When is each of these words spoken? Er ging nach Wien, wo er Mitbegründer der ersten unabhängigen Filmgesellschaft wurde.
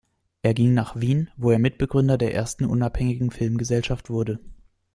Er 0.41 0.55
ging 0.55 0.73
nach 0.73 0.95
Wien, 0.95 1.29
wo 1.37 1.51
er 1.51 1.59
Mitbegründer 1.59 2.17
der 2.17 2.33
ersten 2.33 2.65
unabhängigen 2.65 3.29
Filmgesellschaft 3.29 4.09
wurde. 4.09 4.39